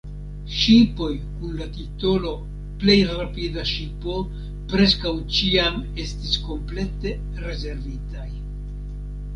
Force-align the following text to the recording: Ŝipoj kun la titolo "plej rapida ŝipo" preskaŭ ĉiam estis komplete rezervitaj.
Ŝipoj 0.59 1.09
kun 1.25 1.51
la 1.59 1.67
titolo 1.75 2.31
"plej 2.85 2.95
rapida 3.11 3.67
ŝipo" 3.73 4.17
preskaŭ 4.73 5.13
ĉiam 5.37 5.79
estis 6.07 6.43
komplete 6.49 7.17
rezervitaj. 7.47 8.29